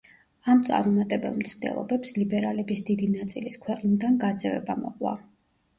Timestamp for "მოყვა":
4.85-5.17